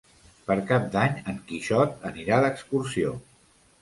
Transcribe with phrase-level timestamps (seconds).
[0.45, 3.13] Per Cap d'Any en Quixot anirà d'excursió.